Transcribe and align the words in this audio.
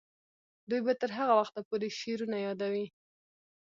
دوی 0.69 0.81
به 0.85 0.93
تر 1.01 1.11
هغه 1.17 1.33
وخته 1.39 1.59
پورې 1.67 1.87
شعرونه 1.99 2.37
یادوي. 2.47 2.85